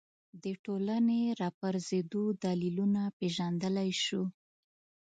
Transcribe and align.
د 0.43 0.45
ټولنې 0.63 1.21
راپرځېدو 1.41 2.23
دلیلونه 2.43 3.01
پېژندلی 3.19 3.89
شو 4.03 4.23